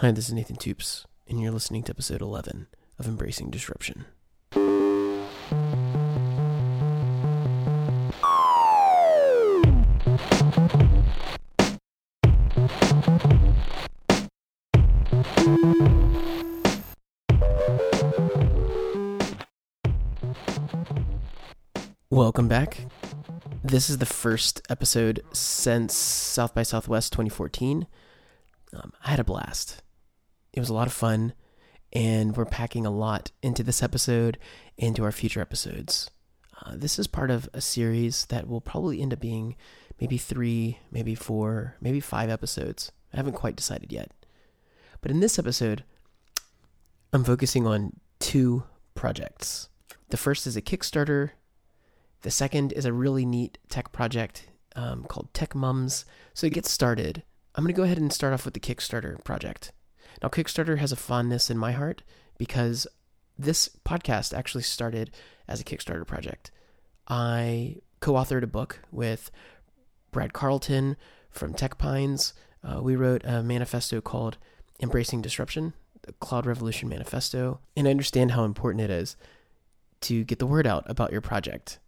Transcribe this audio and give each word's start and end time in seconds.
Hi, 0.00 0.10
this 0.10 0.28
is 0.28 0.34
Nathan 0.34 0.56
Toups, 0.56 1.06
and 1.26 1.40
you're 1.40 1.50
listening 1.50 1.82
to 1.84 1.90
episode 1.90 2.20
11 2.20 2.66
of 2.98 3.06
Embracing 3.06 3.48
Disruption. 3.48 4.04
Welcome 22.10 22.48
back. 22.48 22.84
This 23.64 23.88
is 23.88 23.96
the 23.96 24.04
first 24.04 24.60
episode 24.68 25.22
since 25.32 25.94
South 25.94 26.54
by 26.54 26.64
Southwest 26.64 27.14
2014. 27.14 27.86
Um, 28.74 28.92
I 29.02 29.08
had 29.08 29.20
a 29.20 29.24
blast. 29.24 29.80
It 30.56 30.60
was 30.60 30.70
a 30.70 30.74
lot 30.74 30.86
of 30.86 30.92
fun, 30.94 31.34
and 31.92 32.34
we're 32.34 32.46
packing 32.46 32.86
a 32.86 32.90
lot 32.90 33.30
into 33.42 33.62
this 33.62 33.82
episode, 33.82 34.38
into 34.78 35.04
our 35.04 35.12
future 35.12 35.42
episodes. 35.42 36.10
Uh, 36.64 36.72
this 36.74 36.98
is 36.98 37.06
part 37.06 37.30
of 37.30 37.46
a 37.52 37.60
series 37.60 38.24
that 38.26 38.48
will 38.48 38.62
probably 38.62 39.02
end 39.02 39.12
up 39.12 39.20
being 39.20 39.54
maybe 40.00 40.16
three, 40.16 40.78
maybe 40.90 41.14
four, 41.14 41.76
maybe 41.82 42.00
five 42.00 42.30
episodes. 42.30 42.90
I 43.12 43.18
haven't 43.18 43.34
quite 43.34 43.54
decided 43.54 43.92
yet. 43.92 44.12
But 45.02 45.10
in 45.10 45.20
this 45.20 45.38
episode, 45.38 45.84
I'm 47.12 47.22
focusing 47.22 47.66
on 47.66 48.00
two 48.18 48.64
projects. 48.94 49.68
The 50.08 50.16
first 50.16 50.46
is 50.46 50.56
a 50.56 50.62
Kickstarter. 50.62 51.32
The 52.22 52.30
second 52.30 52.72
is 52.72 52.86
a 52.86 52.94
really 52.94 53.26
neat 53.26 53.58
tech 53.68 53.92
project 53.92 54.48
um, 54.74 55.04
called 55.04 55.34
Tech 55.34 55.54
Mums. 55.54 56.06
So 56.32 56.48
to 56.48 56.54
get 56.54 56.64
started, 56.64 57.24
I'm 57.54 57.62
going 57.62 57.74
to 57.74 57.76
go 57.76 57.84
ahead 57.84 57.98
and 57.98 58.10
start 58.10 58.32
off 58.32 58.46
with 58.46 58.54
the 58.54 58.60
Kickstarter 58.60 59.22
project. 59.22 59.72
Now, 60.22 60.28
Kickstarter 60.28 60.78
has 60.78 60.92
a 60.92 60.96
fondness 60.96 61.50
in 61.50 61.58
my 61.58 61.72
heart 61.72 62.02
because 62.38 62.86
this 63.38 63.68
podcast 63.84 64.36
actually 64.36 64.62
started 64.62 65.10
as 65.48 65.60
a 65.60 65.64
Kickstarter 65.64 66.06
project. 66.06 66.50
I 67.08 67.76
co 68.00 68.14
authored 68.14 68.42
a 68.42 68.48
book 68.48 68.80
with 68.90 69.30
Brad 70.10 70.32
Carleton 70.32 70.96
from 71.30 71.54
Tech 71.54 71.78
Pines. 71.78 72.32
Uh, 72.64 72.80
we 72.82 72.96
wrote 72.96 73.22
a 73.24 73.42
manifesto 73.42 74.00
called 74.00 74.38
Embracing 74.80 75.22
Disruption, 75.22 75.74
the 76.02 76.12
Cloud 76.14 76.46
Revolution 76.46 76.88
Manifesto. 76.88 77.60
And 77.76 77.86
I 77.86 77.90
understand 77.90 78.32
how 78.32 78.44
important 78.44 78.82
it 78.82 78.90
is 78.90 79.16
to 80.02 80.24
get 80.24 80.38
the 80.38 80.46
word 80.46 80.66
out 80.66 80.84
about 80.86 81.12
your 81.12 81.20
project. 81.20 81.78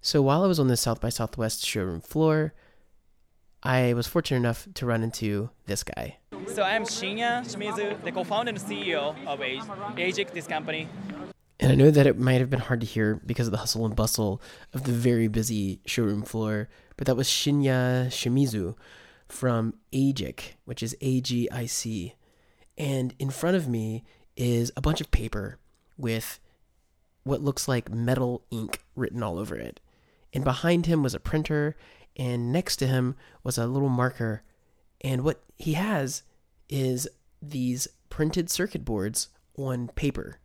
So 0.00 0.22
while 0.22 0.42
I 0.42 0.46
was 0.46 0.60
on 0.60 0.68
the 0.68 0.76
South 0.76 1.00
by 1.00 1.08
Southwest 1.08 1.66
showroom 1.66 2.00
floor, 2.00 2.54
I 3.62 3.92
was 3.94 4.06
fortunate 4.06 4.38
enough 4.38 4.68
to 4.74 4.86
run 4.86 5.02
into 5.02 5.50
this 5.66 5.82
guy. 5.82 6.18
So 6.46 6.62
I'm 6.62 6.84
Shinya 6.84 7.42
Shimizu, 7.44 8.02
the 8.02 8.12
co-founder 8.12 8.50
and 8.50 8.58
CEO 8.58 9.14
of 9.26 9.40
Agic, 9.40 10.32
this 10.32 10.46
company. 10.46 10.88
And 11.60 11.72
I 11.72 11.74
know 11.74 11.90
that 11.90 12.06
it 12.06 12.18
might 12.18 12.40
have 12.40 12.50
been 12.50 12.60
hard 12.60 12.80
to 12.80 12.86
hear 12.86 13.20
because 13.26 13.46
of 13.46 13.50
the 13.52 13.58
hustle 13.58 13.84
and 13.84 13.96
bustle 13.96 14.40
of 14.72 14.84
the 14.84 14.92
very 14.92 15.28
busy 15.28 15.80
showroom 15.86 16.22
floor, 16.22 16.68
but 16.96 17.06
that 17.06 17.16
was 17.16 17.28
Shinya 17.28 18.06
Shimizu 18.06 18.74
from 19.28 19.74
Agic, 19.92 20.54
which 20.64 20.82
is 20.82 20.96
A 21.00 21.20
G 21.20 21.48
I 21.50 21.66
C. 21.66 22.14
And 22.76 23.14
in 23.18 23.30
front 23.30 23.56
of 23.56 23.68
me 23.68 24.04
is 24.36 24.70
a 24.76 24.80
bunch 24.80 25.00
of 25.00 25.10
paper 25.10 25.58
with 25.96 26.38
what 27.24 27.42
looks 27.42 27.66
like 27.68 27.90
metal 27.90 28.44
ink 28.50 28.80
written 28.94 29.22
all 29.22 29.38
over 29.38 29.56
it. 29.56 29.80
And 30.32 30.44
behind 30.44 30.86
him 30.86 31.02
was 31.02 31.14
a 31.14 31.20
printer, 31.20 31.76
and 32.16 32.52
next 32.52 32.76
to 32.76 32.86
him 32.86 33.16
was 33.42 33.58
a 33.58 33.66
little 33.66 33.88
marker. 33.88 34.42
And 35.00 35.22
what 35.22 35.42
he 35.56 35.74
has 35.74 36.22
is 36.68 37.08
these 37.40 37.88
printed 38.10 38.50
circuit 38.50 38.84
boards 38.84 39.28
on 39.56 39.88
paper. 39.88 40.38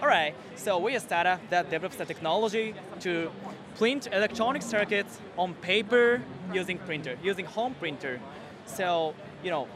All 0.00 0.08
right, 0.08 0.34
so 0.56 0.78
we're 0.78 0.96
a 0.96 1.00
startup 1.00 1.40
that 1.50 1.70
develops 1.70 1.96
the 1.96 2.04
technology 2.04 2.74
to 3.00 3.30
print 3.76 4.08
electronic 4.12 4.62
circuits 4.62 5.18
on 5.36 5.54
paper 5.54 6.22
using 6.52 6.78
printer, 6.78 7.16
using 7.22 7.44
home 7.44 7.74
printer. 7.74 8.20
So, 8.66 9.14
you 9.42 9.50
know, 9.50 9.68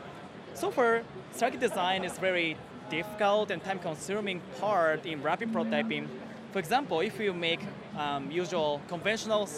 so 0.55 0.71
far, 0.71 1.03
circuit 1.33 1.61
design 1.61 2.05
is 2.05 2.17
very 2.19 2.57
difficult 2.91 3.51
and 3.51 3.63
time-consuming 3.63 4.41
part 4.61 5.05
in 5.07 5.23
rapid 5.23 5.53
prototyping. 5.53 6.07
For 6.53 6.59
example, 6.59 7.01
if 7.01 7.19
you 7.19 7.33
make 7.33 7.61
um, 7.97 8.31
usual 8.31 8.81
conventional 8.89 9.49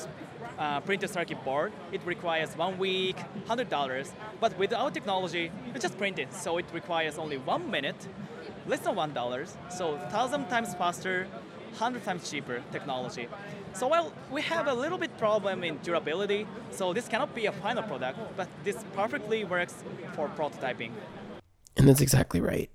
uh, 0.59 0.81
printed 0.81 1.11
circuit 1.11 1.43
board, 1.45 1.73
it 1.93 2.01
requires 2.05 2.57
one 2.57 2.79
week, 2.79 3.17
$100. 3.47 4.13
But 4.41 4.59
with 4.59 4.73
our 4.73 4.91
technology, 4.91 5.51
you 5.73 5.81
just 5.81 5.99
print 5.99 6.19
it. 6.19 6.33
So 6.33 6.59
it 6.59 6.67
requires 6.73 7.19
only 7.19 7.39
one 7.39 7.71
minute, 7.71 8.09
less 8.67 8.81
than 8.81 8.95
$1. 8.95 9.57
So 9.71 9.97
1,000 9.97 10.49
times 10.49 10.75
faster, 10.75 11.27
100 11.71 12.05
times 12.05 12.31
cheaper 12.31 12.63
technology. 12.73 13.29
So 13.75 13.89
while 13.89 14.13
we 14.31 14.41
have 14.43 14.67
a 14.67 14.75
little 14.75 14.99
bit 14.99 15.17
problem 15.19 15.63
in 15.63 15.79
durability, 15.83 16.47
so 16.71 16.93
this 16.93 17.09
cannot 17.09 17.35
be 17.35 17.47
a 17.47 17.53
final 17.53 17.83
product, 17.83 18.19
but 18.37 18.49
this 18.65 18.85
perfectly 18.95 19.45
works 19.45 19.75
for 20.15 20.29
prototyping. 20.29 20.93
And 21.77 21.87
that's 21.87 22.01
exactly 22.01 22.41
right. 22.41 22.71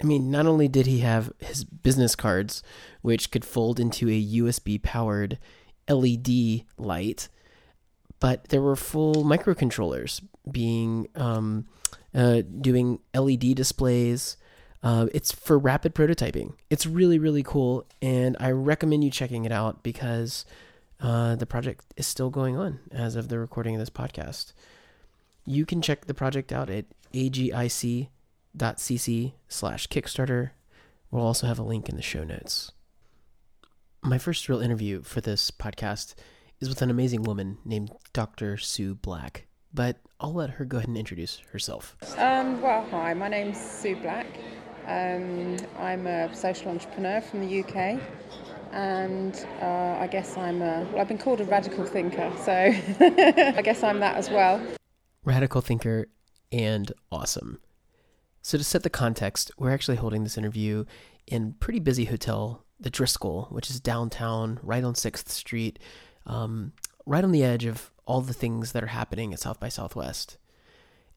I 0.00 0.04
mean, 0.04 0.30
not 0.30 0.46
only 0.46 0.68
did 0.68 0.86
he 0.86 1.00
have 1.00 1.32
his 1.38 1.64
business 1.64 2.14
cards, 2.14 2.62
which 3.02 3.32
could 3.32 3.44
fold 3.44 3.80
into 3.80 4.08
a 4.08 4.26
USB 4.38 4.80
powered 4.80 5.38
LED 5.88 6.64
light, 6.76 7.28
but 8.20 8.48
there 8.48 8.62
were 8.62 8.76
full 8.76 9.24
microcontrollers 9.24 10.20
being 10.50 11.08
um, 11.14 11.66
uh, 12.14 12.42
doing 12.60 13.00
LED 13.14 13.54
displays. 13.54 14.36
Uh, 14.82 15.06
it's 15.12 15.32
for 15.32 15.58
rapid 15.58 15.94
prototyping. 15.94 16.54
It's 16.70 16.86
really, 16.86 17.18
really 17.18 17.42
cool, 17.42 17.84
and 18.00 18.36
I 18.38 18.50
recommend 18.52 19.04
you 19.04 19.10
checking 19.10 19.44
it 19.44 19.52
out 19.52 19.82
because 19.82 20.44
uh, 21.00 21.36
the 21.36 21.46
project 21.46 21.84
is 21.96 22.06
still 22.06 22.30
going 22.30 22.56
on 22.56 22.80
as 22.90 23.16
of 23.16 23.28
the 23.28 23.38
recording 23.38 23.74
of 23.74 23.80
this 23.80 23.90
podcast. 23.90 24.52
You 25.46 25.64
can 25.64 25.80
check 25.82 26.06
the 26.06 26.14
project 26.14 26.52
out 26.52 26.70
at 26.70 26.84
agic.cc 27.12 28.08
slash 29.48 29.88
Kickstarter. 29.88 30.50
We'll 31.10 31.24
also 31.24 31.46
have 31.46 31.58
a 31.58 31.62
link 31.62 31.88
in 31.88 31.96
the 31.96 32.02
show 32.02 32.22
notes. 32.24 32.72
My 34.08 34.16
first 34.16 34.48
real 34.48 34.62
interview 34.62 35.02
for 35.02 35.20
this 35.20 35.50
podcast 35.50 36.14
is 36.60 36.68
with 36.70 36.80
an 36.80 36.88
amazing 36.88 37.24
woman 37.24 37.58
named 37.66 37.92
Dr. 38.14 38.56
Sue 38.56 38.94
Black, 38.94 39.48
but 39.74 39.98
I'll 40.18 40.32
let 40.32 40.48
her 40.48 40.64
go 40.64 40.78
ahead 40.78 40.88
and 40.88 40.96
introduce 40.96 41.40
herself. 41.52 41.94
Um, 42.16 42.62
well, 42.62 42.86
hi, 42.90 43.12
my 43.12 43.28
name's 43.28 43.60
Sue 43.60 43.96
Black. 43.96 44.26
Um, 44.86 45.58
I'm 45.78 46.06
a 46.06 46.34
social 46.34 46.70
entrepreneur 46.70 47.20
from 47.20 47.46
the 47.46 47.60
UK, 47.60 48.00
and 48.72 49.46
uh, 49.60 49.98
I 50.00 50.08
guess 50.10 50.38
I'm 50.38 50.62
a, 50.62 50.88
well, 50.90 51.02
I've 51.02 51.08
been 51.08 51.18
called 51.18 51.42
a 51.42 51.44
radical 51.44 51.84
thinker, 51.84 52.32
so 52.42 52.52
I 53.00 53.60
guess 53.62 53.82
I'm 53.82 54.00
that 54.00 54.16
as 54.16 54.30
well. 54.30 54.58
Radical 55.22 55.60
thinker 55.60 56.06
and 56.50 56.90
awesome. 57.12 57.60
So, 58.42 58.56
to 58.58 58.64
set 58.64 58.82
the 58.82 58.90
context, 58.90 59.50
we're 59.58 59.72
actually 59.72 59.96
holding 59.96 60.24
this 60.24 60.38
interview 60.38 60.84
in 61.26 61.54
pretty 61.54 61.80
busy 61.80 62.06
hotel 62.06 62.64
the 62.80 62.90
Driskill, 62.90 63.50
which 63.50 63.70
is 63.70 63.80
downtown, 63.80 64.60
right 64.62 64.84
on 64.84 64.94
Sixth 64.94 65.30
Street, 65.30 65.78
um, 66.26 66.72
right 67.06 67.24
on 67.24 67.32
the 67.32 67.42
edge 67.42 67.64
of 67.64 67.90
all 68.06 68.20
the 68.20 68.32
things 68.32 68.72
that 68.72 68.84
are 68.84 68.88
happening 68.88 69.32
at 69.32 69.40
South 69.40 69.58
by 69.58 69.68
Southwest. 69.68 70.38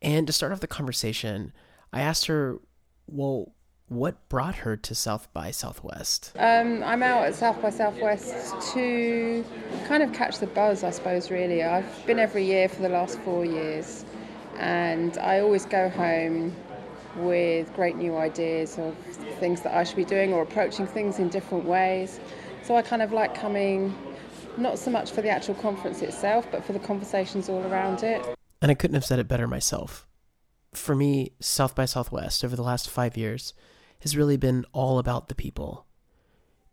And 0.01 0.25
to 0.27 0.33
start 0.33 0.51
off 0.51 0.59
the 0.59 0.67
conversation, 0.67 1.53
I 1.93 2.01
asked 2.01 2.25
her, 2.25 2.59
well, 3.07 3.53
what 3.87 4.27
brought 4.29 4.55
her 4.55 4.77
to 4.77 4.95
South 4.95 5.31
by 5.33 5.51
Southwest? 5.51 6.31
Um, 6.37 6.81
I'm 6.83 7.03
out 7.03 7.25
at 7.25 7.35
South 7.35 7.61
by 7.61 7.69
Southwest 7.69 8.73
to 8.73 9.45
kind 9.87 10.01
of 10.01 10.13
catch 10.13 10.39
the 10.39 10.47
buzz, 10.47 10.83
I 10.83 10.91
suppose, 10.91 11.29
really. 11.29 11.61
I've 11.61 12.05
been 12.07 12.17
every 12.17 12.45
year 12.45 12.69
for 12.69 12.81
the 12.81 12.89
last 12.89 13.19
four 13.19 13.45
years, 13.45 14.05
and 14.57 15.17
I 15.17 15.41
always 15.41 15.65
go 15.65 15.89
home 15.89 16.55
with 17.17 17.73
great 17.73 17.95
new 17.95 18.17
ideas 18.17 18.77
of 18.77 18.95
things 19.39 19.61
that 19.61 19.75
I 19.75 19.83
should 19.83 19.97
be 19.97 20.05
doing 20.05 20.33
or 20.33 20.43
approaching 20.43 20.87
things 20.87 21.19
in 21.19 21.29
different 21.29 21.65
ways. 21.65 22.19
So 22.63 22.75
I 22.75 22.81
kind 22.81 23.01
of 23.01 23.11
like 23.11 23.35
coming 23.35 23.95
not 24.57 24.77
so 24.77 24.91
much 24.91 25.11
for 25.11 25.21
the 25.21 25.29
actual 25.29 25.55
conference 25.55 26.01
itself, 26.01 26.47
but 26.51 26.63
for 26.63 26.73
the 26.73 26.79
conversations 26.79 27.49
all 27.49 27.63
around 27.63 28.03
it. 28.03 28.25
And 28.61 28.69
I 28.71 28.75
couldn't 28.75 28.95
have 28.95 29.05
said 29.05 29.19
it 29.19 29.27
better 29.27 29.47
myself. 29.47 30.07
For 30.73 30.95
me, 30.95 31.33
South 31.39 31.75
by 31.75 31.85
Southwest 31.85 32.45
over 32.45 32.55
the 32.55 32.63
last 32.63 32.89
five 32.89 33.17
years 33.17 33.53
has 34.01 34.15
really 34.15 34.37
been 34.37 34.65
all 34.71 34.99
about 34.99 35.27
the 35.27 35.35
people. 35.35 35.85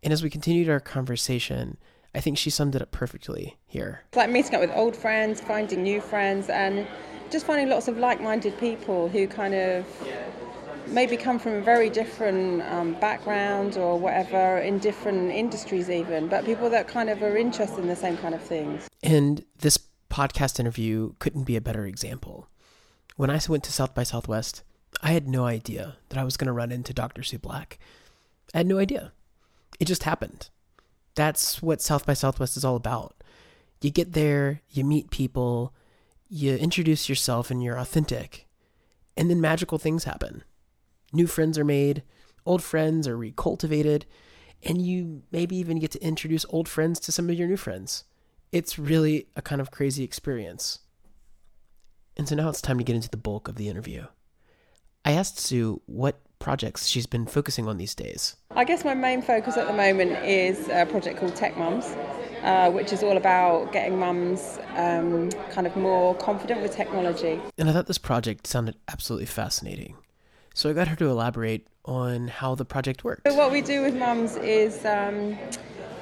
And 0.01 0.13
as 0.13 0.23
we 0.23 0.29
continued 0.29 0.69
our 0.69 0.79
conversation, 0.79 1.77
I 2.15 2.21
think 2.21 2.37
she 2.37 2.49
summed 2.49 2.75
it 2.75 2.81
up 2.81 2.91
perfectly 2.91 3.57
here. 3.65 4.03
It's 4.07 4.17
like 4.17 4.29
meeting 4.29 4.55
up 4.55 4.61
with 4.61 4.71
old 4.73 4.95
friends, 4.95 5.41
finding 5.41 5.83
new 5.83 6.01
friends, 6.01 6.49
and 6.49 6.87
just 7.29 7.45
finding 7.45 7.69
lots 7.69 7.87
of 7.87 7.97
like 7.97 8.21
minded 8.21 8.57
people 8.57 9.09
who 9.09 9.27
kind 9.27 9.53
of 9.53 9.85
maybe 10.91 11.17
come 11.17 11.39
from 11.39 11.53
a 11.53 11.61
very 11.61 11.89
different 11.89 12.61
um, 12.63 12.93
background 12.99 13.77
or 13.77 13.97
whatever, 13.99 14.57
in 14.59 14.79
different 14.79 15.31
industries 15.31 15.89
even, 15.89 16.27
but 16.27 16.45
people 16.45 16.69
that 16.69 16.87
kind 16.87 17.09
of 17.09 17.21
are 17.21 17.37
interested 17.37 17.79
in 17.79 17.87
the 17.87 17.95
same 17.95 18.17
kind 18.17 18.35
of 18.35 18.41
things. 18.41 18.87
And 19.03 19.45
this 19.59 19.77
podcast 20.09 20.59
interview 20.59 21.13
couldn't 21.19 21.43
be 21.43 21.55
a 21.55 21.61
better 21.61 21.85
example. 21.85 22.47
When 23.15 23.29
I 23.29 23.39
went 23.47 23.63
to 23.65 23.71
South 23.71 23.93
by 23.93 24.03
Southwest, 24.03 24.63
I 25.01 25.11
had 25.11 25.27
no 25.27 25.45
idea 25.45 25.97
that 26.09 26.17
I 26.17 26.23
was 26.23 26.37
going 26.37 26.47
to 26.47 26.53
run 26.53 26.71
into 26.71 26.93
Dr. 26.93 27.23
Sue 27.23 27.37
Black. 27.37 27.79
I 28.53 28.59
had 28.59 28.67
no 28.67 28.79
idea. 28.79 29.11
It 29.79 29.85
just 29.85 30.03
happened. 30.03 30.49
That's 31.15 31.61
what 31.61 31.81
South 31.81 32.05
by 32.05 32.13
Southwest 32.13 32.57
is 32.57 32.65
all 32.65 32.75
about. 32.75 33.15
You 33.81 33.91
get 33.91 34.13
there, 34.13 34.61
you 34.69 34.83
meet 34.83 35.11
people, 35.11 35.73
you 36.29 36.55
introduce 36.55 37.07
yourself, 37.07 37.49
and 37.49 37.63
you're 37.63 37.77
authentic. 37.77 38.47
And 39.15 39.29
then 39.29 39.41
magical 39.41 39.77
things 39.77 40.03
happen. 40.03 40.43
New 41.11 41.27
friends 41.27 41.57
are 41.57 41.65
made, 41.65 42.03
old 42.45 42.63
friends 42.63 43.07
are 43.07 43.17
recultivated, 43.17 44.03
and 44.63 44.81
you 44.81 45.23
maybe 45.31 45.55
even 45.55 45.79
get 45.79 45.91
to 45.91 46.03
introduce 46.03 46.45
old 46.49 46.67
friends 46.67 46.99
to 47.01 47.11
some 47.11 47.29
of 47.29 47.35
your 47.35 47.47
new 47.47 47.57
friends. 47.57 48.03
It's 48.51 48.79
really 48.79 49.27
a 49.35 49.41
kind 49.41 49.61
of 49.61 49.71
crazy 49.71 50.03
experience. 50.03 50.79
And 52.17 52.27
so 52.27 52.35
now 52.35 52.49
it's 52.49 52.61
time 52.61 52.77
to 52.77 52.83
get 52.83 52.95
into 52.95 53.09
the 53.09 53.17
bulk 53.17 53.47
of 53.47 53.55
the 53.55 53.69
interview. 53.69 54.05
I 55.05 55.13
asked 55.13 55.39
Sue 55.39 55.81
what 55.85 56.19
projects 56.39 56.87
she's 56.87 57.05
been 57.05 57.25
focusing 57.25 57.67
on 57.67 57.77
these 57.77 57.95
days. 57.95 58.35
I 58.51 58.63
guess 58.63 58.83
my 58.83 58.93
main 58.93 59.21
focus 59.21 59.57
at 59.57 59.67
the 59.67 59.73
moment 59.73 60.11
is 60.25 60.67
a 60.69 60.85
project 60.85 61.19
called 61.19 61.35
Tech 61.35 61.57
Mums, 61.57 61.85
uh, 62.43 62.71
which 62.71 62.91
is 62.91 63.03
all 63.03 63.17
about 63.17 63.71
getting 63.71 63.97
mums 63.99 64.59
um, 64.75 65.29
kind 65.51 65.67
of 65.67 65.75
more 65.75 66.15
confident 66.15 66.61
with 66.61 66.75
technology. 66.75 67.39
And 67.57 67.69
I 67.69 67.73
thought 67.73 67.87
this 67.87 67.97
project 67.97 68.47
sounded 68.47 68.75
absolutely 68.87 69.25
fascinating. 69.25 69.95
So 70.53 70.69
I 70.69 70.73
got 70.73 70.87
her 70.87 70.95
to 70.97 71.05
elaborate 71.07 71.67
on 71.85 72.27
how 72.27 72.55
the 72.55 72.65
project 72.65 73.03
works. 73.03 73.21
So 73.25 73.35
what 73.35 73.51
we 73.51 73.61
do 73.61 73.81
with 73.81 73.95
mums 73.95 74.35
is 74.35 74.85
um, 74.85 75.37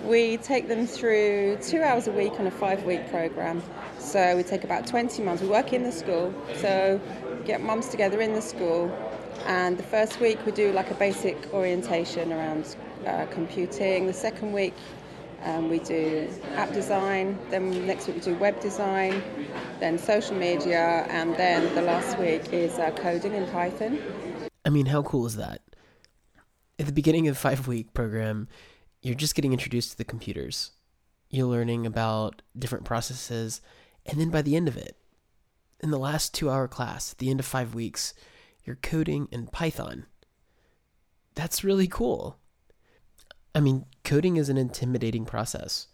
we 0.03 0.37
take 0.37 0.67
them 0.67 0.87
through 0.87 1.57
two 1.61 1.81
hours 1.81 2.07
a 2.07 2.11
week 2.11 2.39
on 2.39 2.47
a 2.47 2.51
five-week 2.51 3.09
program. 3.09 3.61
So 3.99 4.35
we 4.35 4.43
take 4.43 4.63
about 4.63 4.87
20 4.87 5.21
mums. 5.23 5.41
We 5.41 5.47
work 5.47 5.73
in 5.73 5.83
the 5.83 5.91
school, 5.91 6.33
so 6.55 6.99
get 7.45 7.61
mums 7.61 7.89
together 7.89 8.21
in 8.21 8.33
the 8.33 8.41
school. 8.41 8.91
And 9.45 9.77
the 9.77 9.83
first 9.83 10.19
week 10.19 10.45
we 10.45 10.51
do 10.51 10.71
like 10.71 10.91
a 10.91 10.95
basic 10.95 11.53
orientation 11.53 12.33
around 12.33 12.75
uh, 13.05 13.25
computing. 13.27 14.07
The 14.07 14.13
second 14.13 14.53
week 14.53 14.73
um, 15.43 15.69
we 15.69 15.79
do 15.79 16.29
app 16.55 16.73
design. 16.73 17.37
Then 17.49 17.85
next 17.85 18.07
week 18.07 18.17
we 18.17 18.21
do 18.21 18.35
web 18.35 18.59
design. 18.59 19.21
Then 19.79 19.97
social 19.97 20.35
media, 20.35 21.05
and 21.09 21.35
then 21.35 21.73
the 21.75 21.81
last 21.81 22.17
week 22.17 22.51
is 22.51 22.79
uh, 22.79 22.91
coding 22.91 23.33
in 23.33 23.45
Python. 23.47 23.99
I 24.67 24.69
mean, 24.69 24.87
how 24.87 25.01
cool 25.01 25.25
is 25.25 25.37
that? 25.37 25.61
At 26.77 26.87
the 26.87 26.91
beginning 26.91 27.29
of 27.29 27.35
the 27.35 27.39
five 27.39 27.69
week 27.69 27.93
program, 27.93 28.49
you're 29.01 29.15
just 29.15 29.33
getting 29.33 29.53
introduced 29.53 29.91
to 29.91 29.97
the 29.97 30.03
computers. 30.03 30.71
You're 31.29 31.47
learning 31.47 31.85
about 31.85 32.41
different 32.59 32.83
processes. 32.83 33.61
And 34.05 34.19
then 34.19 34.29
by 34.29 34.41
the 34.41 34.57
end 34.57 34.67
of 34.67 34.75
it, 34.75 34.97
in 35.79 35.89
the 35.89 35.97
last 35.97 36.33
two 36.33 36.49
hour 36.49 36.67
class, 36.67 37.13
at 37.13 37.19
the 37.19 37.29
end 37.29 37.39
of 37.39 37.45
five 37.45 37.73
weeks, 37.73 38.13
you're 38.65 38.75
coding 38.75 39.29
in 39.31 39.47
Python. 39.47 40.05
That's 41.33 41.63
really 41.63 41.87
cool. 41.87 42.37
I 43.55 43.61
mean, 43.61 43.85
coding 44.03 44.35
is 44.35 44.49
an 44.49 44.57
intimidating 44.57 45.23
process. 45.23 45.87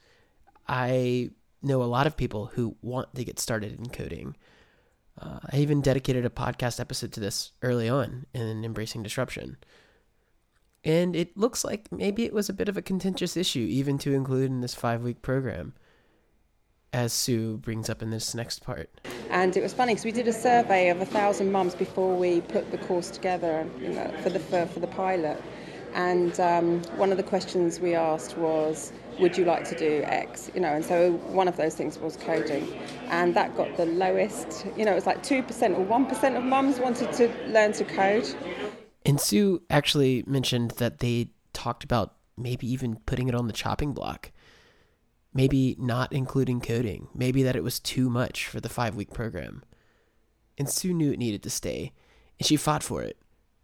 I 0.67 1.29
know 1.61 1.83
a 1.83 1.85
lot 1.85 2.07
of 2.07 2.17
people 2.17 2.47
who 2.47 2.75
want 2.81 3.13
to 3.13 3.23
get 3.23 3.39
started 3.39 3.77
in 3.77 3.89
coding. 3.89 4.35
Uh, 5.19 5.39
I 5.51 5.57
even 5.57 5.81
dedicated 5.81 6.25
a 6.25 6.29
podcast 6.29 6.79
episode 6.79 7.11
to 7.13 7.19
this 7.19 7.51
early 7.61 7.87
on 7.87 8.25
in 8.33 8.63
Embracing 8.65 9.03
Disruption. 9.03 9.57
And 10.83 11.15
it 11.15 11.37
looks 11.37 11.63
like 11.63 11.91
maybe 11.91 12.25
it 12.25 12.33
was 12.33 12.49
a 12.49 12.53
bit 12.53 12.67
of 12.67 12.75
a 12.75 12.81
contentious 12.81 13.37
issue, 13.37 13.65
even 13.69 13.97
to 13.99 14.13
include 14.13 14.51
in 14.51 14.61
this 14.61 14.75
five 14.75 15.01
week 15.01 15.21
program, 15.21 15.73
as 16.91 17.13
Sue 17.13 17.57
brings 17.57 17.89
up 17.89 18.01
in 18.01 18.09
this 18.09 18.35
next 18.35 18.63
part. 18.63 18.89
And 19.29 19.55
it 19.55 19.63
was 19.63 19.73
funny 19.73 19.93
because 19.93 20.03
we 20.03 20.11
did 20.11 20.27
a 20.27 20.33
survey 20.33 20.89
of 20.89 20.99
a 20.99 21.05
thousand 21.05 21.51
mums 21.51 21.73
before 21.73 22.15
we 22.15 22.41
put 22.41 22.69
the 22.71 22.77
course 22.79 23.09
together 23.09 23.67
you 23.79 23.89
know, 23.89 24.11
for 24.21 24.29
the 24.29 24.39
for, 24.39 24.65
for 24.65 24.79
the 24.79 24.87
pilot. 24.87 25.41
And 25.93 26.39
um, 26.39 26.81
one 26.97 27.11
of 27.11 27.17
the 27.17 27.23
questions 27.23 27.79
we 27.79 27.95
asked 27.95 28.37
was, 28.37 28.91
"Would 29.19 29.37
you 29.37 29.45
like 29.45 29.67
to 29.69 29.75
do 29.75 30.01
X?" 30.05 30.51
You 30.53 30.61
know, 30.61 30.73
and 30.73 30.83
so 30.83 31.13
one 31.29 31.47
of 31.47 31.57
those 31.57 31.75
things 31.75 31.97
was 31.99 32.17
coding, 32.17 32.67
and 33.09 33.35
that 33.35 33.55
got 33.55 33.75
the 33.77 33.85
lowest. 33.85 34.65
You 34.77 34.85
know, 34.85 34.91
it 34.91 34.95
was 34.95 35.05
like 35.05 35.21
two 35.23 35.43
percent 35.43 35.77
or 35.77 35.83
one 35.83 36.05
percent 36.05 36.35
of 36.35 36.43
mums 36.43 36.79
wanted 36.79 37.11
to 37.13 37.31
learn 37.47 37.73
to 37.73 37.85
code. 37.85 38.27
And 39.05 39.19
Sue 39.19 39.61
actually 39.69 40.23
mentioned 40.25 40.71
that 40.71 40.99
they 40.99 41.29
talked 41.51 41.83
about 41.83 42.15
maybe 42.37 42.71
even 42.71 42.95
putting 43.05 43.27
it 43.27 43.35
on 43.35 43.47
the 43.47 43.53
chopping 43.53 43.93
block 43.93 44.31
maybe 45.33 45.75
not 45.79 46.13
including 46.13 46.61
coding, 46.61 47.07
maybe 47.13 47.43
that 47.43 47.55
it 47.55 47.63
was 47.63 47.79
too 47.79 48.09
much 48.09 48.47
for 48.47 48.59
the 48.59 48.69
five 48.69 48.95
week 48.95 49.11
program. 49.11 49.63
And 50.57 50.69
Sue 50.69 50.93
knew 50.93 51.11
it 51.11 51.19
needed 51.19 51.41
to 51.43 51.49
stay, 51.49 51.91
and 52.39 52.45
she 52.45 52.55
fought 52.55 52.83
for 52.83 53.01
it 53.01 53.17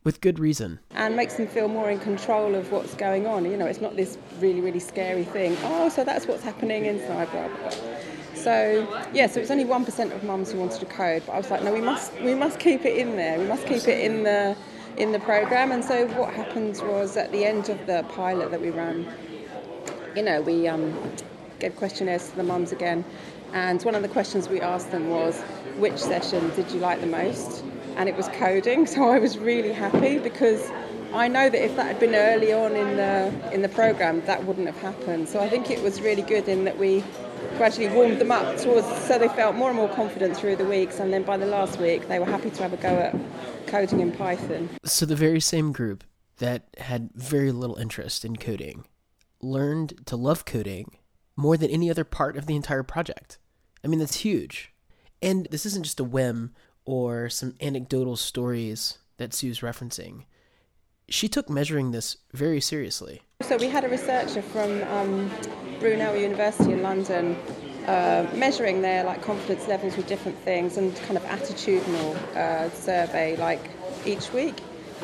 with 0.09 0.21
good 0.21 0.39
reason. 0.39 0.79
And 0.95 1.15
makes 1.15 1.35
them 1.35 1.45
feel 1.45 1.67
more 1.67 1.91
in 1.91 1.99
control 1.99 2.55
of 2.55 2.71
what's 2.71 2.95
going 2.95 3.27
on. 3.27 3.45
You 3.45 3.55
know, 3.55 3.67
it's 3.67 3.79
not 3.79 3.95
this 3.95 4.17
really, 4.39 4.59
really 4.59 4.79
scary 4.79 5.23
thing. 5.23 5.55
Oh, 5.65 5.87
so 5.87 6.03
that's 6.03 6.25
what's 6.25 6.41
happening 6.41 6.85
inside, 6.85 7.29
blah, 7.29 7.47
blah, 7.47 7.57
blah. 7.57 7.77
So 8.33 8.87
yeah, 9.13 9.27
so 9.27 9.37
it 9.37 9.41
was 9.41 9.51
only 9.51 9.65
one 9.65 9.85
percent 9.85 10.11
of 10.11 10.23
mums 10.23 10.51
who 10.51 10.57
wanted 10.57 10.79
to 10.79 10.87
code, 10.87 11.21
but 11.27 11.33
I 11.33 11.37
was 11.37 11.51
like, 11.51 11.61
no, 11.61 11.71
we 11.71 11.81
must 11.81 12.11
we 12.21 12.33
must 12.33 12.57
keep 12.57 12.85
it 12.85 12.97
in 12.97 13.17
there. 13.17 13.37
We 13.37 13.45
must 13.45 13.67
keep 13.67 13.87
it 13.87 13.99
in 13.99 14.23
the 14.23 14.57
in 14.97 15.11
the 15.11 15.19
program. 15.19 15.71
And 15.71 15.85
so 15.85 16.07
what 16.19 16.33
happened 16.33 16.81
was 16.85 17.15
at 17.15 17.31
the 17.31 17.45
end 17.45 17.69
of 17.69 17.85
the 17.85 18.03
pilot 18.09 18.49
that 18.49 18.61
we 18.61 18.71
ran, 18.71 19.05
you 20.15 20.23
know, 20.23 20.41
we 20.41 20.67
um, 20.67 20.97
gave 21.59 21.75
questionnaires 21.75 22.29
to 22.31 22.35
the 22.35 22.43
mums 22.43 22.71
again. 22.71 23.05
And 23.53 23.79
one 23.83 23.93
of 23.93 24.01
the 24.01 24.07
questions 24.07 24.49
we 24.49 24.59
asked 24.59 24.89
them 24.89 25.09
was, 25.09 25.39
which 25.77 25.97
session 25.97 26.49
did 26.55 26.71
you 26.71 26.79
like 26.79 26.99
the 26.99 27.07
most? 27.21 27.63
And 27.99 28.09
it 28.09 28.15
was 28.15 28.27
coding. 28.29 28.87
So 28.87 29.09
I 29.09 29.19
was 29.19 29.37
really 29.37 29.73
happy 29.73 30.17
because 30.17 30.71
I 31.13 31.27
know 31.27 31.49
that 31.49 31.63
if 31.63 31.75
that 31.75 31.85
had 31.85 31.99
been 31.99 32.15
early 32.15 32.51
on 32.51 32.75
in 32.75 32.97
the 32.97 33.53
in 33.53 33.61
the 33.61 33.69
program, 33.69 34.21
that 34.25 34.43
wouldn't 34.45 34.67
have 34.67 34.77
happened. 34.77 35.29
So 35.29 35.39
I 35.39 35.49
think 35.49 35.69
it 35.69 35.83
was 35.83 36.01
really 36.01 36.23
good 36.23 36.47
in 36.47 36.63
that 36.63 36.77
we 36.79 37.03
gradually 37.57 37.89
warmed 37.89 38.19
them 38.19 38.31
up 38.31 38.57
towards 38.57 38.87
so 38.87 39.19
they 39.19 39.27
felt 39.29 39.55
more 39.55 39.69
and 39.69 39.77
more 39.77 39.89
confident 39.89 40.35
through 40.35 40.55
the 40.55 40.65
weeks 40.65 40.99
and 40.99 41.11
then 41.11 41.23
by 41.23 41.35
the 41.35 41.45
last 41.45 41.79
week 41.79 42.07
they 42.07 42.19
were 42.19 42.25
happy 42.25 42.49
to 42.49 42.63
have 42.63 42.73
a 42.73 42.77
go 42.77 42.87
at 42.87 43.15
coding 43.67 43.99
in 43.99 44.11
Python. 44.11 44.69
So 44.85 45.05
the 45.05 45.15
very 45.15 45.41
same 45.41 45.71
group 45.71 46.03
that 46.37 46.67
had 46.77 47.09
very 47.13 47.51
little 47.51 47.75
interest 47.75 48.23
in 48.23 48.37
coding 48.37 48.85
learned 49.41 50.05
to 50.05 50.15
love 50.15 50.45
coding 50.45 50.97
more 51.35 51.57
than 51.57 51.69
any 51.69 51.89
other 51.89 52.03
part 52.03 52.37
of 52.37 52.45
the 52.45 52.55
entire 52.55 52.83
project. 52.83 53.37
I 53.83 53.87
mean, 53.87 53.99
that's 53.99 54.17
huge. 54.17 54.73
And 55.21 55.47
this 55.51 55.65
isn't 55.65 55.83
just 55.83 55.99
a 55.99 56.03
whim 56.03 56.53
or 56.89 57.29
some 57.29 57.53
anecdotal 57.61 58.15
stories 58.15 58.97
that 59.17 59.31
Sue's 59.31 59.59
referencing. 59.59 60.23
She 61.07 61.27
took 61.29 61.47
measuring 61.47 61.91
this 61.91 62.17
very 62.33 62.59
seriously. 62.59 63.21
So 63.43 63.57
we 63.57 63.67
had 63.67 63.83
a 63.83 63.89
researcher 63.89 64.41
from 64.41 64.81
um, 64.97 65.29
Brunel 65.79 66.15
University 66.15 66.73
in 66.73 66.81
London 66.81 67.37
uh, 67.85 68.25
measuring 68.33 68.81
their 68.81 69.03
like 69.03 69.21
confidence 69.21 69.67
levels 69.67 69.97
with 69.97 70.07
different 70.07 70.39
things 70.39 70.77
and 70.77 70.95
kind 71.03 71.15
of 71.15 71.23
attitudinal 71.25 72.15
uh, 72.35 72.71
survey 72.71 73.35
like 73.37 73.69
each 74.07 74.33
week, 74.33 74.55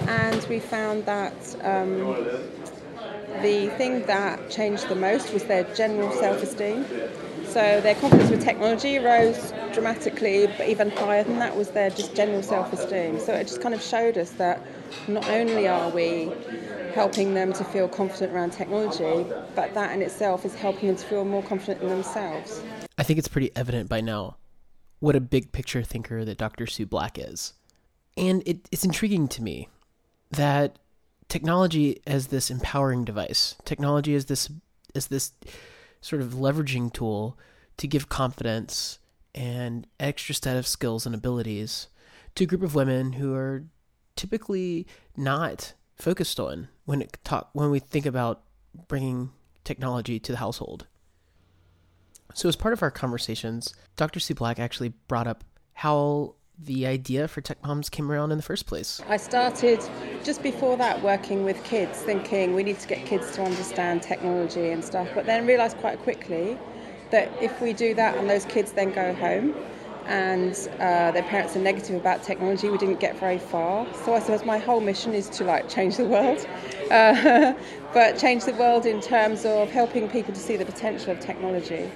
and 0.07 0.43
we 0.49 0.59
found 0.59 1.05
that 1.05 1.37
um, 1.63 1.99
the 3.43 3.69
thing 3.77 4.03
that 4.07 4.49
changed 4.49 4.87
the 4.89 4.95
most 4.95 5.31
was 5.33 5.43
their 5.43 5.63
general 5.75 6.11
self-esteem. 6.13 6.83
So 7.45 7.79
their 7.81 7.95
confidence 7.95 8.31
with 8.31 8.43
technology 8.43 8.97
rose 8.97 9.53
dramatically, 9.75 10.47
but 10.57 10.67
even 10.67 10.89
higher 10.89 11.23
than 11.23 11.37
that 11.37 11.55
was 11.55 11.69
their 11.69 11.91
just 11.91 12.15
general 12.15 12.41
self-esteem. 12.41 13.19
So 13.19 13.33
it 13.33 13.45
just 13.45 13.61
kind 13.61 13.75
of 13.75 13.81
showed 13.81 14.17
us 14.17 14.31
that 14.31 14.65
not 15.07 15.29
only 15.29 15.67
are 15.67 15.89
we 15.91 16.31
helping 16.95 17.33
them 17.33 17.53
to 17.53 17.63
feel 17.65 17.87
confident 17.87 18.33
around 18.33 18.51
technology, 18.51 19.29
but 19.53 19.73
that 19.73 19.93
in 19.93 20.01
itself 20.01 20.45
is 20.45 20.55
helping 20.55 20.87
them 20.87 20.95
to 20.95 21.05
feel 21.05 21.25
more 21.25 21.43
confident 21.43 21.83
in 21.83 21.89
themselves. 21.89 22.63
I 22.97 23.03
think 23.03 23.19
it's 23.19 23.27
pretty 23.27 23.51
evident 23.55 23.89
by 23.89 24.01
now 24.01 24.37
what 24.99 25.15
a 25.15 25.21
big 25.21 25.51
picture 25.51 25.83
thinker 25.83 26.25
that 26.25 26.37
Dr. 26.37 26.65
Sue 26.65 26.85
Black 26.85 27.19
is. 27.19 27.53
And 28.17 28.41
it, 28.45 28.67
it's 28.71 28.85
intriguing 28.85 29.27
to 29.27 29.43
me 29.43 29.67
that 30.31 30.79
technology 31.27 32.01
as 32.07 32.27
this 32.27 32.49
empowering 32.49 33.03
device, 33.03 33.55
technology 33.65 34.15
as 34.15 34.25
this 34.25 34.49
as 34.95 35.07
this 35.07 35.33
sort 35.99 36.21
of 36.21 36.29
leveraging 36.29 36.93
tool 36.93 37.37
to 37.77 37.87
give 37.87 38.07
confidence 38.07 38.99
and 39.35 39.85
extra 39.99 40.33
set 40.33 40.57
of 40.57 40.65
skills 40.65 41.05
and 41.05 41.13
abilities 41.13 41.87
to 42.33 42.45
a 42.45 42.47
group 42.47 42.63
of 42.63 42.73
women 42.73 43.13
who 43.13 43.35
are 43.35 43.65
typically 44.15 44.87
not 45.15 45.73
focused 45.95 46.39
on 46.39 46.69
when 46.85 47.01
it 47.01 47.17
talk 47.23 47.49
when 47.53 47.69
we 47.69 47.79
think 47.79 48.05
about 48.05 48.41
bringing 48.87 49.31
technology 49.63 50.19
to 50.19 50.31
the 50.31 50.37
household. 50.37 50.87
So 52.33 52.49
as 52.49 52.55
part 52.55 52.73
of 52.73 52.81
our 52.81 52.91
conversations, 52.91 53.73
Dr. 53.95 54.19
Sue 54.19 54.33
Black 54.33 54.59
actually 54.59 54.93
brought 55.07 55.27
up 55.27 55.43
how 55.73 56.35
the 56.57 56.87
idea 56.87 57.27
for 57.27 57.41
Tech 57.41 57.61
Mums 57.63 57.89
came 57.89 58.09
around 58.09 58.31
in 58.31 58.37
the 58.37 58.43
first 58.43 58.65
place? 58.65 59.01
I 59.09 59.17
started 59.17 59.81
just 60.23 60.41
before 60.41 60.77
that 60.77 61.01
working 61.01 61.43
with 61.43 61.61
kids, 61.65 61.99
thinking 62.01 62.55
we 62.55 62.63
need 62.63 62.79
to 62.79 62.87
get 62.87 63.05
kids 63.05 63.31
to 63.35 63.43
understand 63.43 64.01
technology 64.01 64.69
and 64.69 64.83
stuff, 64.83 65.09
but 65.13 65.25
then 65.25 65.45
realised 65.45 65.77
quite 65.77 65.99
quickly 65.99 66.57
that 67.11 67.31
if 67.41 67.61
we 67.61 67.73
do 67.73 67.93
that 67.95 68.17
and 68.17 68.29
those 68.29 68.45
kids 68.45 68.71
then 68.71 68.91
go 68.91 69.13
home, 69.13 69.55
and 70.05 70.69
uh, 70.79 71.11
their 71.11 71.23
parents 71.23 71.55
are 71.55 71.59
negative 71.59 71.95
about 71.95 72.23
technology, 72.23 72.69
we 72.69 72.77
didn't 72.77 72.99
get 72.99 73.19
very 73.19 73.39
far. 73.39 73.87
So 74.03 74.13
I 74.13 74.19
suppose 74.19 74.45
my 74.45 74.59
whole 74.59 74.79
mission 74.79 75.13
is 75.13 75.29
to 75.29 75.43
like 75.43 75.67
change 75.67 75.97
the 75.97 76.05
world, 76.05 76.47
uh, 76.91 77.53
but 77.93 78.17
change 78.17 78.45
the 78.45 78.53
world 78.53 78.85
in 78.85 79.01
terms 79.01 79.45
of 79.45 79.71
helping 79.71 80.07
people 80.09 80.33
to 80.33 80.39
see 80.39 80.57
the 80.57 80.65
potential 80.65 81.11
of 81.11 81.19
technology. 81.19 81.89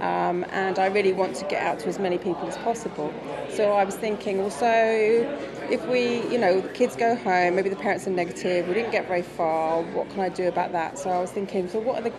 Um, 0.00 0.44
and 0.50 0.78
I 0.78 0.86
really 0.86 1.12
want 1.12 1.36
to 1.36 1.44
get 1.46 1.62
out 1.62 1.78
to 1.80 1.88
as 1.88 1.98
many 1.98 2.18
people 2.18 2.46
as 2.48 2.56
possible. 2.58 3.14
So 3.48 3.72
I 3.72 3.84
was 3.84 3.94
thinking 3.94 4.40
also, 4.40 4.66
if 4.66 5.86
we, 5.86 6.28
you 6.30 6.36
know, 6.36 6.60
the 6.60 6.68
kids 6.70 6.96
go 6.96 7.14
home, 7.14 7.54
maybe 7.54 7.68
the 7.68 7.76
parents 7.76 8.06
are 8.06 8.10
negative, 8.10 8.66
we 8.66 8.74
didn't 8.74 8.90
get 8.90 9.06
very 9.06 9.22
far. 9.22 9.82
What 9.82 10.10
can 10.10 10.20
I 10.20 10.28
do 10.28 10.48
about 10.48 10.72
that? 10.72 10.98
So 10.98 11.10
I 11.10 11.20
was 11.20 11.30
thinking, 11.30 11.68
so 11.68 11.78
what 11.78 12.00
are 12.00 12.10
the, 12.10 12.12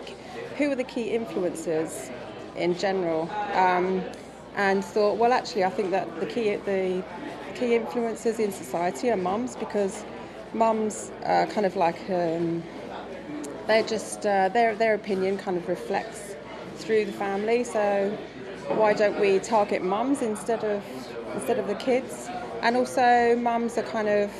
who 0.56 0.72
are 0.72 0.74
the 0.74 0.84
key 0.84 1.10
influencers 1.10 2.10
in 2.56 2.76
general? 2.76 3.30
Um, 3.54 4.02
and 4.56 4.84
thought, 4.84 5.18
well, 5.18 5.32
actually, 5.32 5.64
I 5.64 5.70
think 5.70 5.90
that 5.90 6.20
the 6.20 6.26
key 6.26 6.56
the 6.56 7.02
key 7.54 7.74
influences 7.74 8.38
in 8.38 8.52
society 8.52 9.10
are 9.10 9.16
mums 9.16 9.56
because 9.56 10.04
mums 10.52 11.10
are 11.24 11.46
kind 11.46 11.66
of 11.66 11.76
like 11.76 11.98
um, 12.10 12.62
they're 13.66 13.82
just 13.82 14.26
uh, 14.26 14.48
their 14.48 14.74
their 14.74 14.94
opinion 14.94 15.36
kind 15.36 15.56
of 15.56 15.68
reflects 15.68 16.36
through 16.76 17.04
the 17.04 17.12
family. 17.12 17.64
So 17.64 18.16
why 18.68 18.94
don't 18.94 19.20
we 19.20 19.38
target 19.38 19.82
mums 19.82 20.22
instead 20.22 20.64
of 20.64 20.82
instead 21.34 21.58
of 21.58 21.66
the 21.66 21.74
kids? 21.74 22.28
And 22.62 22.76
also, 22.76 23.36
mums 23.36 23.76
are 23.76 23.82
kind 23.82 24.08
of 24.08 24.32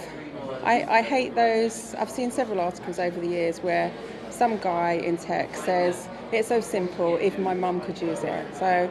I, 0.64 0.99
I 0.99 1.02
hate 1.02 1.35
those. 1.35 1.94
I've 1.94 2.11
seen 2.11 2.30
several 2.30 2.61
articles 2.61 2.99
over 2.99 3.20
the 3.20 3.28
years 3.28 3.61
where 3.61 3.92
some 4.30 4.58
guy 4.58 4.92
in 4.92 5.16
tech 5.16 5.54
says 5.54 6.08
it's 6.33 6.49
so 6.49 6.61
simple 6.61 7.16
if 7.16 7.38
my 7.38 7.54
mum 7.54 7.80
could 7.80 8.00
use 8.00 8.23
it. 8.23 8.56
So 8.56 8.90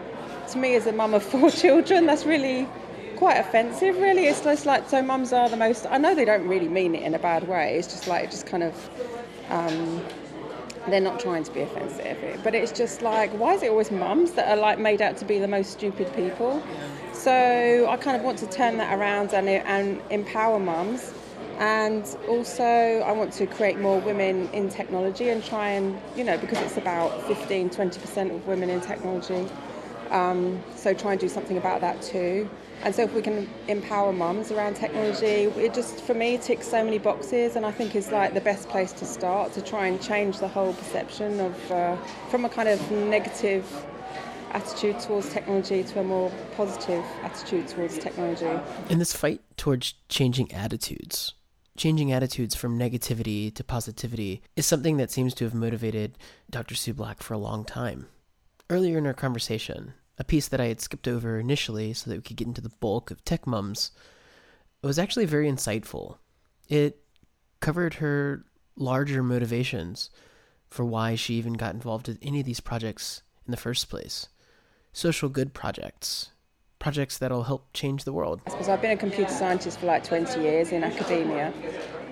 to 0.51 0.57
me 0.57 0.75
as 0.75 0.87
a 0.87 0.91
mum 0.91 1.13
of 1.13 1.23
four 1.23 1.51
children, 1.63 2.05
that's 2.05 2.25
really 2.25 2.67
quite 3.17 3.37
offensive 3.37 3.97
really. 3.97 4.25
It's 4.25 4.41
just 4.41 4.65
like 4.65 4.89
so 4.89 5.01
mums 5.01 5.31
are 5.31 5.47
the 5.49 5.57
most 5.57 5.85
i 5.89 5.97
know 5.97 6.13
they 6.13 6.25
don't 6.25 6.47
really 6.47 6.67
mean 6.67 6.95
it 6.95 7.03
in 7.03 7.13
a 7.13 7.19
bad 7.19 7.47
way. 7.47 7.77
It's 7.77 7.87
just 7.87 8.07
like 8.07 8.31
just 8.31 8.45
kind 8.45 8.63
of 8.63 8.89
um, 9.49 10.03
they're 10.87 11.01
not 11.01 11.19
trying 11.19 11.43
to 11.43 11.51
be 11.51 11.61
offensive. 11.61 12.17
But 12.43 12.55
it's 12.55 12.71
just 12.71 13.01
like 13.01 13.31
why 13.31 13.53
is 13.53 13.63
it 13.63 13.69
always 13.69 13.91
mums 13.91 14.31
that 14.33 14.47
are 14.49 14.59
like 14.59 14.79
made 14.79 15.01
out 15.01 15.17
to 15.17 15.25
be 15.25 15.39
the 15.39 15.47
most 15.47 15.71
stupid 15.71 16.13
people? 16.15 16.61
So 17.13 17.87
i 17.89 17.97
kind 17.97 18.17
of 18.17 18.23
want 18.23 18.37
to 18.39 18.47
turn 18.47 18.77
that 18.77 18.97
around 18.97 19.33
and, 19.33 19.47
and 19.47 20.01
empower 20.09 20.59
mums 20.59 21.13
and 21.57 22.17
also 22.27 22.63
i 23.05 23.11
want 23.11 23.31
to 23.31 23.45
create 23.45 23.79
more 23.79 23.99
women 24.01 24.49
in 24.49 24.69
technology 24.69 25.29
and 25.29 25.43
try 25.43 25.69
and 25.69 25.99
you 26.15 26.23
know 26.23 26.37
because 26.37 26.59
it's 26.59 26.77
about 26.77 27.25
15 27.27 27.69
20% 27.69 28.35
of 28.35 28.45
women 28.47 28.69
in 28.69 28.81
technology 28.81 29.47
um, 30.11 30.61
so 30.75 30.93
try 30.93 31.11
and 31.11 31.21
do 31.21 31.29
something 31.29 31.57
about 31.57 31.81
that 31.81 32.01
too. 32.01 32.49
And 32.83 32.93
so 32.93 33.03
if 33.03 33.13
we 33.13 33.21
can 33.21 33.49
empower 33.67 34.13
mums 34.13 34.51
around 34.51 34.75
technology, 34.75 35.45
it 35.59 35.73
just 35.73 36.01
for 36.01 36.13
me 36.13 36.37
ticks 36.37 36.67
so 36.67 36.83
many 36.83 36.99
boxes, 36.99 37.55
and 37.55 37.65
I 37.65 37.71
think 37.71 37.95
is 37.95 38.11
like 38.11 38.33
the 38.33 38.41
best 38.41 38.69
place 38.69 38.91
to 38.93 39.05
start 39.05 39.53
to 39.53 39.61
try 39.61 39.87
and 39.87 40.01
change 40.01 40.39
the 40.39 40.47
whole 40.47 40.73
perception 40.73 41.39
of 41.39 41.71
uh, 41.71 41.95
from 42.29 42.45
a 42.45 42.49
kind 42.49 42.69
of 42.69 42.91
negative 42.91 43.65
attitude 44.51 44.99
towards 44.99 45.29
technology 45.29 45.83
to 45.83 45.99
a 45.99 46.03
more 46.03 46.31
positive 46.55 47.03
attitude 47.23 47.67
towards 47.67 47.97
technology. 47.97 48.59
In 48.89 48.99
this 48.99 49.13
fight 49.13 49.41
towards 49.57 49.95
changing 50.07 50.51
attitudes, 50.51 51.33
changing 51.77 52.11
attitudes 52.11 52.55
from 52.55 52.79
negativity 52.79 53.53
to 53.53 53.63
positivity 53.63 54.41
is 54.55 54.65
something 54.65 54.97
that 54.97 55.11
seems 55.11 55.33
to 55.35 55.43
have 55.43 55.53
motivated 55.53 56.17
Dr. 56.49 56.75
Sue 56.75 56.93
Black 56.93 57.21
for 57.21 57.33
a 57.33 57.39
long 57.39 57.65
time. 57.65 58.07
Earlier 58.69 58.97
in 58.97 59.05
our 59.05 59.13
conversation, 59.13 59.93
a 60.17 60.23
piece 60.23 60.47
that 60.47 60.61
I 60.61 60.67
had 60.67 60.81
skipped 60.81 61.07
over 61.07 61.39
initially 61.39 61.93
so 61.93 62.09
that 62.09 62.17
we 62.17 62.21
could 62.21 62.37
get 62.37 62.47
into 62.47 62.61
the 62.61 62.69
bulk 62.79 63.11
of 63.11 63.23
Tech 63.25 63.45
Mums, 63.45 63.91
was 64.81 64.99
actually 64.99 65.25
very 65.25 65.49
insightful. 65.49 66.17
It 66.69 67.01
covered 67.59 67.95
her 67.95 68.45
larger 68.75 69.23
motivations 69.23 70.09
for 70.69 70.85
why 70.85 71.15
she 71.15 71.35
even 71.35 71.53
got 71.53 71.73
involved 71.73 72.07
in 72.07 72.19
any 72.21 72.39
of 72.39 72.45
these 72.45 72.59
projects 72.59 73.21
in 73.45 73.51
the 73.51 73.57
first 73.57 73.89
place. 73.89 74.29
Social 74.93 75.29
good 75.29 75.53
projects, 75.53 76.31
projects 76.79 77.17
that'll 77.17 77.43
help 77.43 77.65
change 77.73 78.03
the 78.03 78.13
world. 78.13 78.41
Because 78.45 78.69
I've 78.69 78.81
been 78.81 78.91
a 78.91 78.97
computer 78.97 79.31
scientist 79.31 79.79
for 79.79 79.85
like 79.85 80.03
20 80.03 80.41
years 80.41 80.71
in 80.71 80.83
academia, 80.83 81.53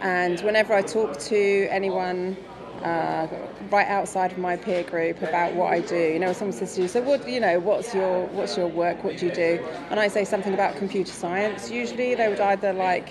and 0.01 0.39
whenever 0.41 0.73
I 0.73 0.81
talk 0.81 1.19
to 1.19 1.67
anyone 1.69 2.37
uh, 2.83 3.27
right 3.69 3.87
outside 3.87 4.31
of 4.31 4.37
my 4.37 4.57
peer 4.57 4.83
group 4.83 5.21
about 5.21 5.53
what 5.53 5.71
I 5.71 5.79
do. 5.79 5.95
You 5.95 6.19
know, 6.19 6.33
someone 6.33 6.51
says 6.51 6.75
to 6.75 6.81
you, 6.81 6.87
"So 6.87 7.01
what? 7.01 7.27
You 7.27 7.39
know, 7.39 7.59
what's 7.59 7.93
your 7.93 8.27
what's 8.27 8.57
your 8.57 8.67
work? 8.67 9.03
What 9.03 9.17
do 9.17 9.25
you 9.25 9.31
do?" 9.31 9.59
And 9.89 9.99
I 9.99 10.07
say 10.07 10.25
something 10.25 10.53
about 10.53 10.75
computer 10.75 11.11
science. 11.11 11.71
Usually, 11.71 12.15
they 12.15 12.27
would 12.27 12.41
either 12.41 12.73
like 12.73 13.09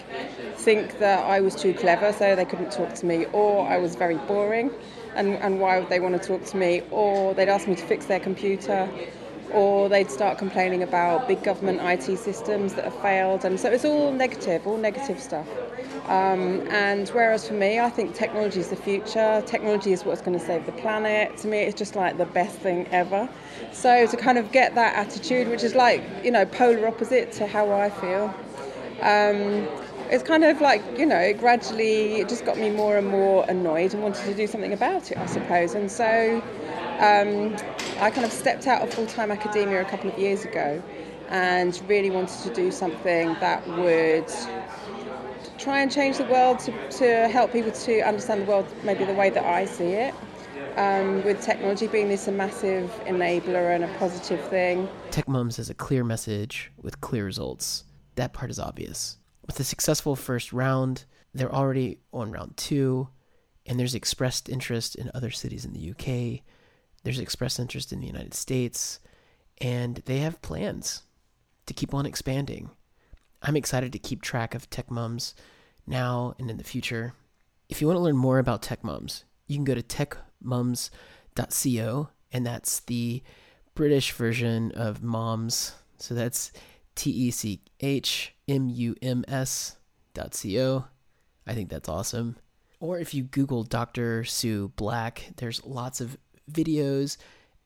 think 0.57 0.99
that 0.99 1.25
I 1.25 1.41
was 1.41 1.55
too 1.55 1.73
clever, 1.73 2.13
so 2.13 2.37
they 2.37 2.45
couldn't 2.45 2.71
talk 2.71 2.93
to 2.95 3.07
me, 3.07 3.27
or 3.33 3.67
I 3.67 3.79
was 3.79 3.95
very 3.97 4.19
boring, 4.19 4.71
and 5.15 5.37
and 5.37 5.59
why 5.59 5.79
would 5.79 5.89
they 5.89 6.01
want 6.01 6.21
to 6.21 6.29
talk 6.29 6.45
to 6.47 6.57
me? 6.57 6.83
Or 6.91 7.35
they'd 7.35 7.49
ask 7.49 7.67
me 7.67 7.75
to 7.75 7.87
fix 7.87 8.07
their 8.07 8.21
computer 8.21 8.91
or 9.53 9.89
they'd 9.89 10.11
start 10.11 10.39
complaining 10.39 10.83
about 10.83 11.29
big 11.29 11.43
government 11.43 11.81
IT 11.83 12.17
systems 12.19 12.75
that 12.75 12.85
have 12.85 13.03
failed. 13.03 13.45
And 13.45 13.59
so 13.59 13.71
it's 13.71 13.85
all 13.85 14.13
negative, 14.13 14.67
all 14.67 14.77
negative 14.77 15.21
stuff. 15.21 15.47
Um, 16.07 16.67
and 16.69 17.09
whereas 17.11 17.47
for 17.47 17.55
me, 17.55 17.79
I 17.79 17.91
think 17.91 18.15
technology 18.15 18.61
is 18.61 18.69
the 18.69 18.77
future. 18.77 19.43
Technology 19.47 19.93
is 19.93 20.05
what's 20.05 20.21
going 20.21 20.39
to 20.39 20.45
save 20.45 20.67
the 20.67 20.73
planet. 20.73 21.37
To 21.39 21.49
me, 21.49 21.59
it's 21.59 21.79
just 21.79 21.95
like 21.95 22.19
the 22.19 22.27
best 22.27 22.59
thing 22.59 22.87
ever. 22.89 23.29
So 23.73 24.07
to 24.07 24.17
kind 24.17 24.39
of 24.39 24.53
get 24.53 24.75
that 24.75 24.97
attitude, 24.97 25.49
which 25.49 25.63
is 25.63 25.75
like, 25.75 26.03
you 26.25 26.31
know, 26.31 26.45
polar 26.47 26.89
opposite 26.89 27.33
to 27.33 27.47
how 27.47 27.71
I 27.73 27.91
feel. 27.91 28.35
Um, 29.01 29.69
it's 30.11 30.23
kind 30.23 30.45
of 30.45 30.61
like, 30.61 30.83
you 30.99 31.07
know, 31.07 31.33
gradually 31.33 32.17
it 32.17 32.29
just 32.29 32.45
got 32.45 32.59
me 32.59 32.69
more 32.69 32.99
and 32.99 33.09
more 33.09 33.47
annoyed 33.49 33.95
and 33.95 34.03
wanted 34.03 34.25
to 34.27 34.35
do 34.35 34.47
something 34.47 34.73
about 34.73 35.11
it, 35.11 35.17
I 35.17 35.27
suppose. 35.27 35.75
And 35.75 35.91
so 35.91 36.43
um, 37.01 37.57
I 38.03 38.11
kind 38.11 38.27
of 38.27 38.33
stepped 38.33 38.67
out 38.67 38.83
of 38.83 38.93
full 38.93 39.07
time 39.07 39.31
academia 39.31 39.81
a 39.81 39.85
couple 39.85 40.11
of 40.11 40.19
years 40.19 40.45
ago 40.45 40.83
and 41.29 41.81
really 41.87 42.11
wanted 42.11 42.37
to 42.43 42.53
do 42.53 42.73
something 42.73 43.35
that 43.35 43.65
would 43.79 44.27
try 45.57 45.83
and 45.83 45.91
change 45.91 46.19
the 46.19 46.25
world 46.25 46.59
to, 46.59 46.91
to 46.91 47.29
help 47.29 47.53
people 47.53 47.71
to 47.71 48.01
understand 48.01 48.43
the 48.43 48.47
world 48.47 48.67
maybe 48.83 49.05
the 49.05 49.15
way 49.15 49.31
that 49.31 49.45
I 49.45 49.67
see 49.67 49.93
it. 49.93 50.15
Um, 50.77 51.23
with 51.23 51.41
technology 51.43 51.87
being 51.87 52.09
this 52.09 52.27
a 52.27 52.33
massive 52.33 52.91
enabler 53.07 53.73
and 53.73 53.85
a 53.85 53.99
positive 53.99 54.41
thing. 54.49 54.89
Tech 55.13 55.29
has 55.29 55.71
a 55.71 55.75
clear 55.75 56.03
message 56.03 56.73
with 56.83 57.01
clear 57.01 57.25
results. 57.25 57.85
That 58.17 58.33
part 58.33 58.51
is 58.51 58.59
obvious. 58.59 59.19
With 59.47 59.61
a 59.61 59.65
successful 59.65 60.17
first 60.17 60.53
round, 60.53 61.05
they're 61.35 61.55
already 61.55 62.01
on 62.13 62.33
round 62.33 62.57
two, 62.57 63.11
and 63.65 63.79
there's 63.79 63.95
expressed 63.95 64.49
interest 64.49 64.97
in 64.97 65.09
other 65.15 65.31
cities 65.31 65.65
in 65.65 65.73
the 65.73 65.91
UK. 65.91 66.43
There's 67.03 67.19
expressed 67.19 67.59
interest 67.59 67.93
in 67.93 68.01
the 68.01 68.07
United 68.07 68.35
States, 68.35 69.01
and 69.61 69.97
they 70.07 70.19
have 70.19 70.43
plans 70.43 71.03
to 71.67 71.75
keep 71.75 71.95
on 71.95 72.07
expanding. 72.07 72.71
I'm 73.43 73.57
excited 73.57 73.93
to 73.93 73.99
keep 73.99 74.23
track 74.23 74.55
of 74.55 74.71
Tech 74.71 74.91
Mums 74.91 75.35
now 75.87 76.35
and 76.39 76.51
in 76.51 76.59
the 76.59 76.65
future. 76.65 77.15
If 77.69 77.81
you 77.81 77.87
want 77.87 77.97
to 77.97 78.03
learn 78.03 78.17
more 78.17 78.39
about 78.39 78.63
Tech 78.63 78.85
Mums, 78.85 79.25
you 79.47 79.57
can 79.57 79.65
go 79.65 79.75
to 79.75 79.83
techmums.co, 79.83 82.09
and 82.33 82.47
that's 82.47 82.81
the 82.81 83.23
British 83.75 84.13
version 84.13 84.73
of 84.73 85.03
moms. 85.03 85.75
So 85.99 86.15
that's 86.15 86.53
T 86.95 87.11
E 87.11 87.31
C 87.31 87.63
H 87.81 88.35
M 88.49 88.69
U 88.69 88.95
M 89.03 89.25
S 89.27 89.77
dot 90.15 90.39
co. 90.41 90.85
I 91.47 91.55
think 91.55 91.71
that's 91.71 91.89
awesome. 91.89 92.37
Or 92.81 92.99
if 92.99 93.15
you 93.15 93.23
Google 93.23 93.63
Dr. 93.63 94.25
Sue 94.25 94.73
Black, 94.77 95.33
there's 95.37 95.65
lots 95.65 96.01
of 96.01 96.19
videos 96.51 97.17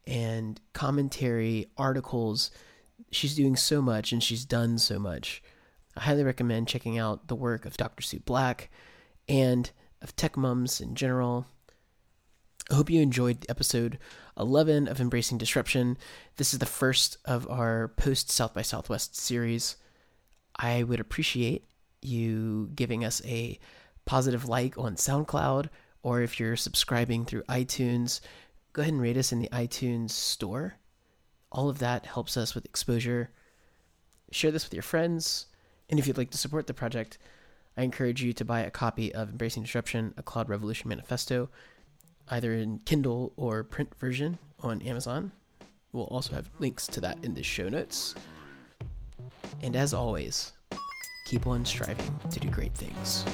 and 0.06 0.60
commentary, 0.72 1.66
articles. 1.76 2.50
She's 3.10 3.34
doing 3.34 3.56
so 3.56 3.82
much 3.82 4.12
and 4.12 4.22
she's 4.22 4.44
done 4.44 4.78
so 4.78 4.98
much. 4.98 5.42
I 5.96 6.00
highly 6.02 6.24
recommend 6.24 6.68
checking 6.68 6.98
out 6.98 7.28
the 7.28 7.34
work 7.34 7.64
of 7.64 7.76
Dr. 7.76 8.02
Sue 8.02 8.20
Black 8.20 8.70
and 9.28 9.70
of 10.02 10.14
Tech 10.14 10.36
Mums 10.36 10.80
in 10.80 10.94
general. 10.94 11.46
I 12.70 12.74
hope 12.74 12.90
you 12.90 13.00
enjoyed 13.00 13.46
episode 13.48 13.98
11 14.38 14.88
of 14.88 15.00
Embracing 15.00 15.38
Disruption. 15.38 15.96
This 16.36 16.52
is 16.52 16.58
the 16.58 16.66
first 16.66 17.16
of 17.24 17.48
our 17.48 17.88
post 17.96 18.30
South 18.30 18.54
by 18.54 18.62
Southwest 18.62 19.16
series. 19.16 19.76
I 20.56 20.82
would 20.82 21.00
appreciate 21.00 21.64
you 22.02 22.70
giving 22.74 23.04
us 23.04 23.22
a 23.24 23.58
positive 24.04 24.48
like 24.48 24.76
on 24.78 24.96
SoundCloud, 24.96 25.68
or 26.02 26.22
if 26.22 26.38
you're 26.38 26.56
subscribing 26.56 27.24
through 27.24 27.42
iTunes, 27.44 28.20
go 28.76 28.82
ahead 28.82 28.92
and 28.92 29.00
rate 29.00 29.16
us 29.16 29.32
in 29.32 29.38
the 29.38 29.48
iTunes 29.48 30.10
store. 30.10 30.74
All 31.50 31.70
of 31.70 31.78
that 31.78 32.04
helps 32.04 32.36
us 32.36 32.54
with 32.54 32.66
exposure. 32.66 33.30
Share 34.32 34.50
this 34.50 34.66
with 34.66 34.74
your 34.74 34.82
friends. 34.82 35.46
And 35.88 35.98
if 35.98 36.06
you'd 36.06 36.18
like 36.18 36.30
to 36.32 36.36
support 36.36 36.66
the 36.66 36.74
project, 36.74 37.16
I 37.78 37.84
encourage 37.84 38.22
you 38.22 38.34
to 38.34 38.44
buy 38.44 38.60
a 38.60 38.70
copy 38.70 39.14
of 39.14 39.30
Embracing 39.30 39.62
Disruption, 39.62 40.12
a 40.18 40.22
Cloud 40.22 40.50
Revolution 40.50 40.90
Manifesto, 40.90 41.48
either 42.28 42.52
in 42.52 42.80
Kindle 42.80 43.32
or 43.36 43.64
print 43.64 43.94
version 43.94 44.38
on 44.60 44.82
Amazon. 44.82 45.32
We'll 45.92 46.04
also 46.04 46.34
have 46.34 46.50
links 46.58 46.86
to 46.88 47.00
that 47.00 47.24
in 47.24 47.32
the 47.32 47.42
show 47.42 47.70
notes. 47.70 48.14
And 49.62 49.74
as 49.74 49.94
always, 49.94 50.52
keep 51.24 51.46
on 51.46 51.64
striving 51.64 52.20
to 52.30 52.40
do 52.40 52.50
great 52.50 52.74
things. 52.74 53.24